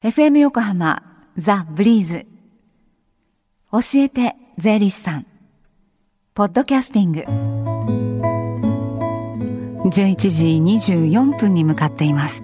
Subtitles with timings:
[0.00, 1.02] FM 横浜
[1.36, 2.24] ザ・ブリーズ。
[3.72, 5.26] 教えて税理士さん。
[6.34, 7.24] ポッドキャスティング。
[9.88, 10.46] 11時
[11.10, 12.42] 24分に向かっています。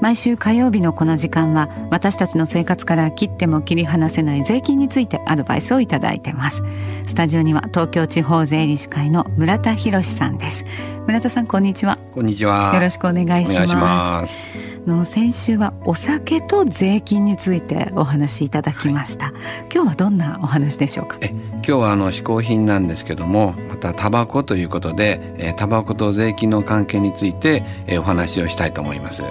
[0.00, 6.64] 毎週火曜日のこの時間は私たちの生活から切っても切り離せない税金についてアドバイスをいただいてます。
[7.06, 10.64] スタジオには東京地方税理士会の村田博さんです。
[11.06, 11.96] 村田さんこんにちは。
[12.12, 12.72] こんにちは。
[12.74, 19.34] よろしくお願いしますの先週はお酒と税金についてお話しいただきました、はい、
[19.72, 21.18] 今日はどんなお話でしょうか？
[21.20, 29.22] え今日はあの嗜好品なんですけどもまたタバコということで、えー、タバコと税金の関係について、えー、お話をしたいと思います。
[29.22, 29.28] は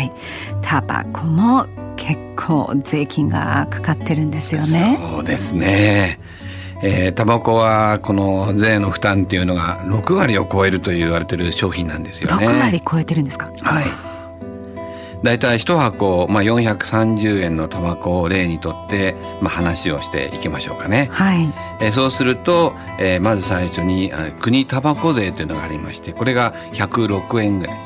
[0.00, 0.10] い。
[0.62, 4.98] タバコも結構税金がかかってるんですよね。
[5.12, 6.18] そうですね。
[6.82, 12.48] えー、タバコはこの税の負担っていうのが6割を超えると言われてる商品なんですよね。
[12.48, 13.52] 6割超えてるんですか？
[13.60, 13.84] はい。
[15.22, 21.08] 大体一箱、まあ、430円のタバコを例にとって、まあ、話をしていきましょうかね。
[21.12, 27.78] はい、えー、そうすると、えー、まず最初に国タバコ税というのがありましてこれが106円ぐらい、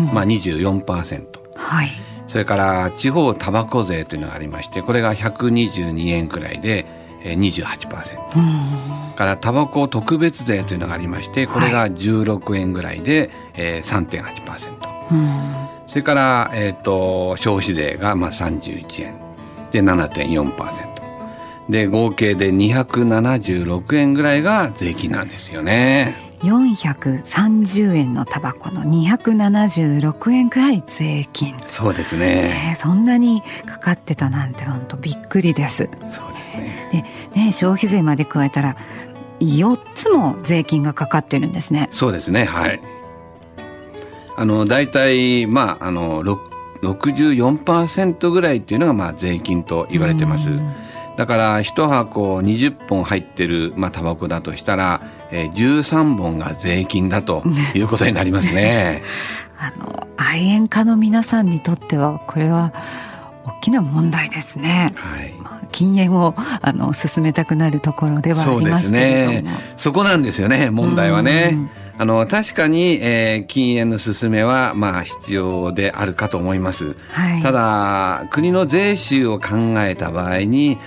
[0.00, 1.26] うん、まあ24%。
[1.56, 1.90] はい、
[2.28, 6.86] それから地方タバコ税というのがありましてこれが122円くらいで
[7.24, 8.36] 28%。
[8.36, 15.10] うんからタバコ特別税というのがありましてこれが16円ぐらいで、はいえー、3.8%。
[15.10, 19.14] うんそれから、えーと、消費税がまあ31円
[19.70, 20.98] で7.4%
[21.70, 26.14] で合計で276円ぐらいが税金なんですよね。
[26.40, 31.56] 430円のタバコの276円くらい税金。
[31.66, 35.88] そうですね、えー、そんなにかかってたなんて本当びっくりです。
[36.06, 37.04] そうですね。
[37.34, 38.76] でね消費税まで加えたら
[39.40, 41.88] 4つも税金がかかってるんですね。
[41.92, 42.97] そうですねはい
[44.38, 46.22] あの大体まああの
[46.80, 50.48] 64%ぐらいっていうのがまあ税金と言われてます。
[51.16, 57.42] だから一箱20本入ってるまあタバコだとしたら、えー、13本が税金だと
[57.74, 59.02] いうことになりますね。
[59.58, 62.72] あの愛煙家の皆さんにとってはこれは
[63.44, 64.94] 大きな問題ですね。
[64.94, 65.34] はい。
[65.72, 69.32] 禁煙をあの進めたくなるところではありますけれども。
[69.32, 69.44] そうですね。
[69.76, 70.70] そこなんですよね。
[70.70, 71.58] 問題はね。
[71.98, 76.94] あの確かに、えー、禁煙の進めはまあ必要であるかと思います。
[77.10, 80.78] はい、ただ国の税収を考えた場合に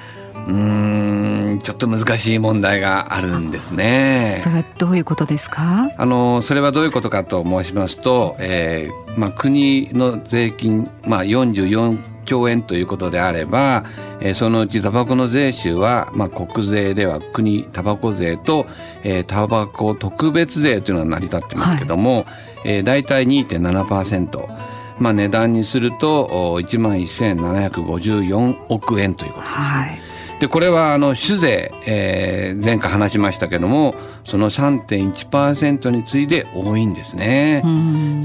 [0.47, 4.39] うんちょっと難しい問題があるんですね。
[4.41, 5.91] それはどういうことですか？
[5.97, 13.85] あのそれはどういうことかと申しますと、えーまあ、国の税金、まあ、44兆円ということであれば、
[14.19, 18.65] えー、そのうちタバコの税収は、まあ、国税では国タバコ税と、
[19.03, 22.25] えー、タバコ特別税というのが成り立ってますけども、はい。
[22.63, 24.71] えー、大体2.7%。
[24.99, 29.99] まあ、値段にすると1万1754億円ということです、はい、
[30.41, 33.93] でこれはあの酒税、えー、前回話しましたけども
[34.23, 37.61] その3.1%に次いで多いんですね。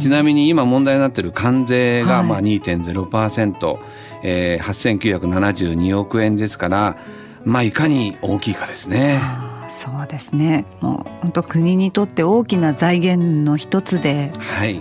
[0.00, 3.78] ちなみに今問題になっている関税がまあ2.0%、はい
[4.22, 6.96] えー、8972億円ですから
[7.44, 9.20] まあいかに大きいかですね。
[9.68, 10.64] そうですね。
[10.80, 14.32] もう本当国にとって大きな財源の一つで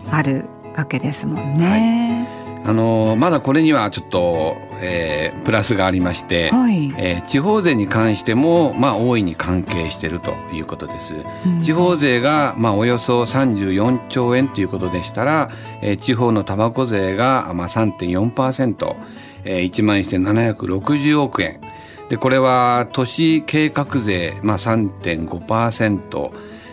[0.10, 0.46] ある
[0.78, 2.26] わけですもんね。
[2.26, 2.35] はい
[2.66, 11.14] あのまだこれにはちょっと、えー、プラスがありまして、はい、えー、地方税に関しても、まあ、大いに関係しているということです。
[11.46, 15.52] うん、地方税が、まあ、およそ34兆円ということでしたら、
[15.84, 18.96] えー、地方のタバコ税が、まあ、3.4%、
[19.44, 21.62] えー、1万1760億円。
[22.10, 26.32] でこれは都市計画税、まあ、3.5%、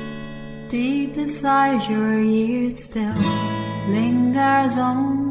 [0.68, 3.14] Deep inside your ears still
[3.90, 5.26] lingers on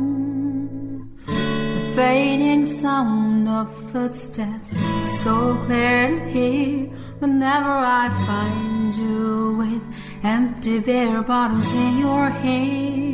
[1.95, 4.71] fading sound of footsteps
[5.23, 6.87] so clear to hear
[7.21, 9.83] whenever I find you with
[10.25, 13.14] empty beer bottles in your hand.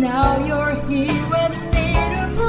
[0.00, 2.45] now you're here with me